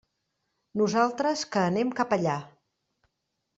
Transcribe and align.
Nosaltres 0.81 1.45
que 1.57 1.63
anem 1.65 1.93
cap 2.01 2.17
allà. 2.19 2.41